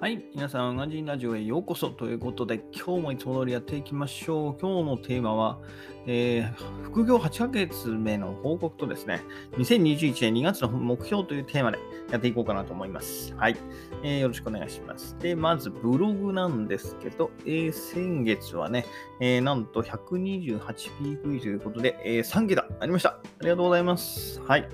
[0.00, 4.58] はい、皆さん、ガジンラジオへようこそということで、今日もいつも通りやっていきましょう。
[4.58, 5.58] 今日のテーマは、
[6.06, 9.22] えー副業8ヶ月目の報告とですね、
[9.58, 11.78] 2021年2月の目標というテーマで
[12.10, 13.34] やっていこうかなと思います。
[13.34, 13.58] はい、
[14.02, 15.18] えーよろしくお願いします。
[15.18, 18.86] で、まずブログなんですけど、えー先月はね、
[19.20, 23.10] えーなんと 128PV ということで、えー3桁ありました。
[23.10, 24.40] ありがとうございます。
[24.40, 24.66] はい、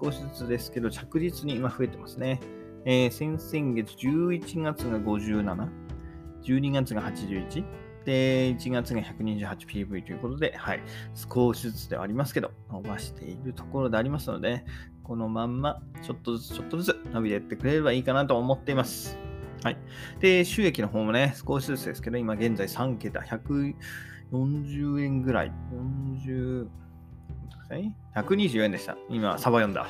[0.00, 2.38] 少しずつですけど、着実に今増えてますね。
[2.90, 5.68] えー先々月11月が57、
[6.42, 7.62] 12月が81、
[8.06, 10.80] で、1月が 128PV ということで、はい、
[11.14, 14.64] 少しずつではありますけど、伸ばしているところでありますので、
[15.02, 19.18] このまんま、ちょっとずつちょっとずつ伸びていってくれればいいかなと思っています。
[19.62, 19.76] はい。
[20.20, 25.52] で、収益の方もね、少しずつですけど、今現在3桁、140円ぐらい、
[26.26, 26.68] 40、
[28.14, 28.96] 124円でした。
[29.10, 29.86] 今、サバ読んだ。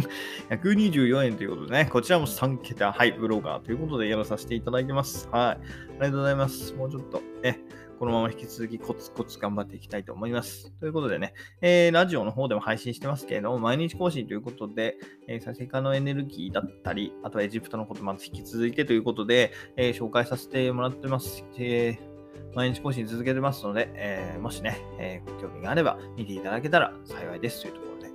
[0.50, 5.28] 124円ということでね、こちらも3桁、はい、ブロガーということでやらさせていただいてます。
[5.30, 5.42] はい。
[5.42, 5.56] あ
[5.94, 6.74] りがとうございます。
[6.74, 7.60] もうちょっと、ね、
[8.00, 10.72] このまま引き続きコツコツ頑張っていきたいと思います。
[10.80, 14.96] ということでね、えーラジオの方でも配信してますけれども、毎日更新ということで、
[15.28, 21.44] えー再生可能エネルギーだったり、あとはエジプトのことまず引き続いてということで、えー紹介させてもらってます。
[21.58, 22.09] えー
[22.54, 28.10] 毎日更新続けてますので、えーもしね、えーご興味があれば見ていただけたら幸いですというところで、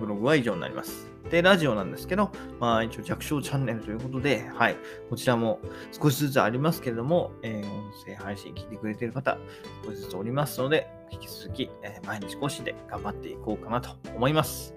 [0.00, 1.10] ブログは以上になります。
[1.30, 4.76] で、ラジオなんですけど、まあ一応弱小チャンネルということで、はい、
[5.08, 5.60] こちらも
[5.92, 9.38] 少しずつありますけれども、えー音声配信聞いてくれている方、
[9.84, 14.74] 少しずつおりますので、引き続き、えー毎日更新で頑張っていこうかなと思います。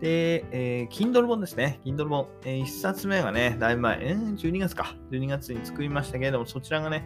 [0.00, 1.80] で、えー Kindle 本ですね。
[1.84, 2.28] Kindle 本。
[2.44, 4.94] え1冊目がね、だいぶ前、えー12月か。
[5.10, 7.04] 12月に作りましたけれども、そちらがね、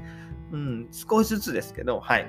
[0.53, 2.27] うん、少しずつですけど、はい。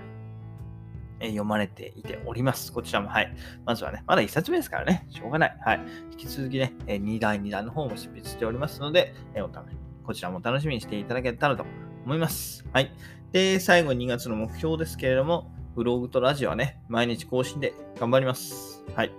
[1.19, 2.71] え読まれていております。
[2.73, 3.35] こちらも、はい。
[3.65, 5.57] まずはね、まだ1冊目ですからね、しょうがない。
[5.63, 5.81] はい。
[6.11, 11.63] 引き続きね、え2第2弾の方も執筆しておりますので、えーお楽しこちらも楽しみにしていただけたらと
[12.05, 12.65] 思います。
[12.73, 12.91] はい。
[13.31, 18.83] で、最後2月の目標ですけれども、ブログとラジオはね、毎日更新で頑張ります。
[18.95, 19.11] はい。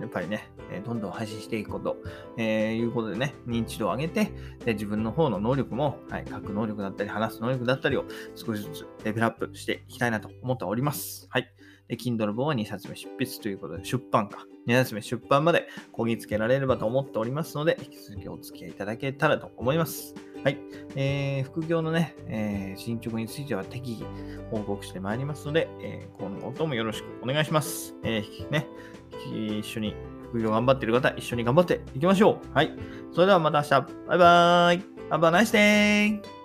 [0.00, 0.48] やっぱりね、
[0.84, 1.96] どんどん配信していくこと、
[2.36, 4.30] えーいうことでね、認知度を上げて、
[4.64, 11.26] で自分の方の能力も、はい、書く能力だったり、話す能力だったりを少しずつレベルアップしていきたいなと思っております。
[11.30, 11.48] はい。
[11.88, 14.46] で、Kindle 本は2冊目執筆ということで、出版か。
[14.66, 20.14] 2冊目出版までこぎつけられればと思っておりますので、引き続きお付き合いいただけたらと思います。
[20.42, 20.58] はい。
[20.94, 24.06] えー副業のね、えー進捗については適宜
[24.50, 27.94] 報告してまいりますので、えー今後ともよろしくお願いします。
[28.02, 28.66] えーね、
[29.32, 29.94] 一緒に
[30.28, 32.54] 副業頑張ってる方、一緒に頑張っていきましょう。
[32.54, 32.72] はい。
[33.12, 33.70] それではまた明日。
[34.08, 34.96] バイバーイ。
[35.10, 36.35] Have a nice day!